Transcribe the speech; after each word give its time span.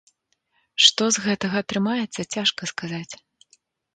Што 0.85 1.03
з 1.17 1.25
гэтага 1.25 1.55
атрымаецца, 1.63 2.21
цяжка 2.37 2.61
сказаць. 2.75 3.13